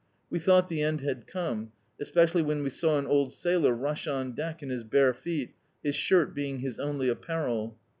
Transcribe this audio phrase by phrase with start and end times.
[0.31, 4.31] We thought the end had come, especially when we saw an old sailor rush on
[4.33, 7.77] deck in his bare feet, his shirt being his only apparel.